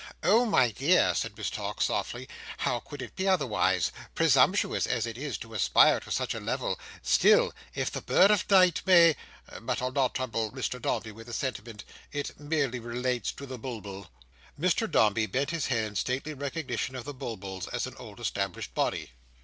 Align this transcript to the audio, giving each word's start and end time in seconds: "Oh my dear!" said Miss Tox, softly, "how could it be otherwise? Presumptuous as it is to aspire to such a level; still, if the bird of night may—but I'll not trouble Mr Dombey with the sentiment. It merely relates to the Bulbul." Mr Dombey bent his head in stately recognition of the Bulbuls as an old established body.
"Oh 0.23 0.45
my 0.47 0.71
dear!" 0.71 1.13
said 1.13 1.37
Miss 1.37 1.51
Tox, 1.51 1.85
softly, 1.85 2.27
"how 2.57 2.79
could 2.79 3.03
it 3.03 3.15
be 3.15 3.27
otherwise? 3.27 3.91
Presumptuous 4.15 4.87
as 4.87 5.05
it 5.05 5.15
is 5.15 5.37
to 5.37 5.53
aspire 5.53 5.99
to 5.99 6.09
such 6.11 6.33
a 6.33 6.39
level; 6.39 6.79
still, 7.03 7.53
if 7.75 7.91
the 7.91 8.01
bird 8.01 8.31
of 8.31 8.49
night 8.49 8.81
may—but 8.87 9.79
I'll 9.79 9.91
not 9.91 10.15
trouble 10.15 10.49
Mr 10.53 10.81
Dombey 10.81 11.11
with 11.11 11.27
the 11.27 11.33
sentiment. 11.33 11.83
It 12.11 12.39
merely 12.39 12.79
relates 12.79 13.31
to 13.33 13.45
the 13.45 13.59
Bulbul." 13.59 14.09
Mr 14.59 14.89
Dombey 14.89 15.27
bent 15.27 15.51
his 15.51 15.67
head 15.67 15.89
in 15.89 15.95
stately 15.95 16.33
recognition 16.33 16.95
of 16.95 17.05
the 17.05 17.13
Bulbuls 17.13 17.67
as 17.67 17.85
an 17.85 17.95
old 17.97 18.19
established 18.19 18.73
body. 18.73 19.11